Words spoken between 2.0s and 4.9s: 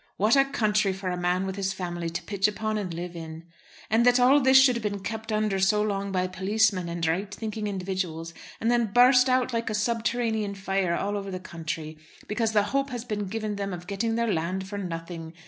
to pitch upon and live in! And that all this should have